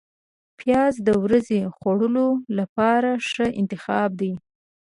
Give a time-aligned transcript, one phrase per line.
[0.59, 4.31] پیاز د ورځې خوړلو لپاره ښه انتخاب دی